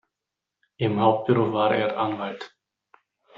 [0.77, 2.57] Im Hauptberuf war er Anwalt.